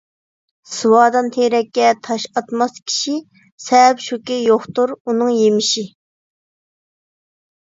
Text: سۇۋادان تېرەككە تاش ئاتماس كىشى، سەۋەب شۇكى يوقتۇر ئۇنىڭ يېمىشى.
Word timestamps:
سۇۋادان 0.75 1.27
تېرەككە 1.35 1.89
تاش 2.07 2.25
ئاتماس 2.33 2.73
كىشى، 2.87 3.13
سەۋەب 3.67 4.01
شۇكى 4.07 4.39
يوقتۇر 4.47 4.95
ئۇنىڭ 4.99 5.31
يېمىشى. 5.37 5.85